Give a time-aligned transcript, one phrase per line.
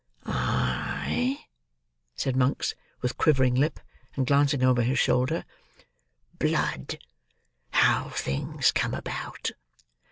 [0.25, 1.45] "Ay?"
[2.15, 3.79] said Monks, with quivering lip,
[4.15, 5.45] and glancing over his shoulder,
[6.39, 6.97] "Blood!
[7.69, 9.51] How things come about!"